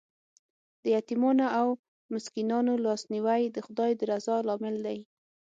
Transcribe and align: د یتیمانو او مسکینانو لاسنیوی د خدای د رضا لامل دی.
د 0.83 0.85
یتیمانو 0.95 1.45
او 1.59 1.67
مسکینانو 2.13 2.73
لاسنیوی 2.85 3.41
د 3.49 3.57
خدای 3.65 3.91
د 3.99 4.01
رضا 4.11 4.37
لامل 4.47 4.75
دی. 4.85 4.99